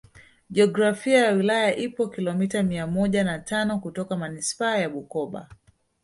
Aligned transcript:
Jiografia 0.49 1.19
ya 1.25 1.31
wilaya 1.31 1.75
ipo 1.75 2.07
kilomita 2.07 2.63
mia 2.63 2.87
moja 2.87 3.23
na 3.23 3.39
tano 3.39 3.79
kutoka 3.79 4.15
Manispaa 4.17 4.77
ya 4.77 4.89
Bukoba 4.89 5.49